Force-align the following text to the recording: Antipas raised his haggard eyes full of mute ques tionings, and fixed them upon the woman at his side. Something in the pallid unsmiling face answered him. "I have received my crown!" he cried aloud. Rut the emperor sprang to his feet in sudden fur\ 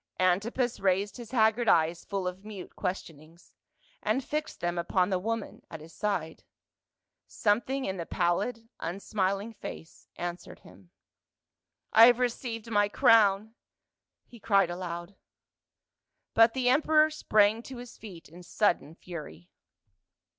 Antipas 0.19 0.79
raised 0.79 1.17
his 1.17 1.29
haggard 1.29 1.69
eyes 1.69 2.03
full 2.03 2.27
of 2.27 2.43
mute 2.43 2.75
ques 2.75 3.03
tionings, 3.03 3.51
and 4.01 4.23
fixed 4.23 4.59
them 4.59 4.79
upon 4.79 5.11
the 5.11 5.19
woman 5.19 5.63
at 5.69 5.79
his 5.79 5.93
side. 5.93 6.43
Something 7.27 7.85
in 7.85 7.97
the 7.97 8.07
pallid 8.07 8.67
unsmiling 8.79 9.53
face 9.53 10.07
answered 10.15 10.61
him. 10.61 10.89
"I 11.93 12.07
have 12.07 12.17
received 12.17 12.71
my 12.71 12.89
crown!" 12.89 13.53
he 14.31 14.39
cried 14.39 14.71
aloud. 14.71 15.17
Rut 16.35 16.55
the 16.55 16.67
emperor 16.69 17.11
sprang 17.11 17.61
to 17.61 17.77
his 17.77 17.95
feet 17.95 18.27
in 18.27 18.41
sudden 18.41 18.95
fur\ 18.95 19.41